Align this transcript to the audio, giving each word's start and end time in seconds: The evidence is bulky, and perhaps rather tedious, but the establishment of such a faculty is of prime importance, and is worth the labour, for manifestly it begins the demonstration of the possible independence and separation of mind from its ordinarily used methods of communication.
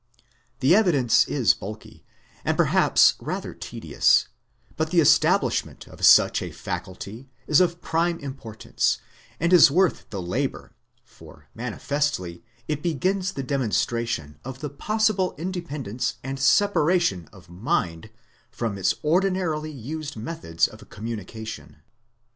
The 0.61 0.73
evidence 0.75 1.27
is 1.27 1.53
bulky, 1.53 2.03
and 2.43 2.57
perhaps 2.57 3.13
rather 3.19 3.53
tedious, 3.53 4.29
but 4.75 4.89
the 4.89 4.99
establishment 4.99 5.85
of 5.87 6.03
such 6.03 6.41
a 6.41 6.49
faculty 6.49 7.29
is 7.45 7.61
of 7.61 7.83
prime 7.83 8.17
importance, 8.17 8.97
and 9.39 9.53
is 9.53 9.69
worth 9.69 10.09
the 10.09 10.19
labour, 10.19 10.73
for 11.03 11.49
manifestly 11.53 12.43
it 12.67 12.81
begins 12.81 13.33
the 13.33 13.43
demonstration 13.43 14.39
of 14.43 14.59
the 14.61 14.71
possible 14.71 15.35
independence 15.37 16.15
and 16.23 16.39
separation 16.39 17.29
of 17.31 17.47
mind 17.47 18.09
from 18.49 18.79
its 18.79 18.95
ordinarily 19.03 19.71
used 19.71 20.17
methods 20.17 20.67
of 20.67 20.89
communication. 20.89 21.77